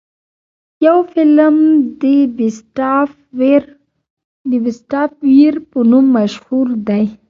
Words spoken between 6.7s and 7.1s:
دے.